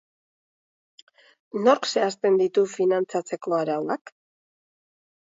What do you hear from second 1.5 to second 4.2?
Nork zehazten ditu finantzatzeko arauak?